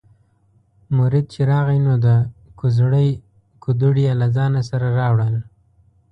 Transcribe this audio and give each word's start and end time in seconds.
مرید 0.97 1.25
چې 1.33 1.41
راغی 1.51 1.79
نو 1.85 1.93
د 2.05 2.07
کوزړۍ 2.59 3.09
کودوړي 3.63 4.01
یې 4.07 4.13
له 4.21 4.27
ځانه 4.35 4.61
سره 4.69 4.87
راوړل. 4.99 5.35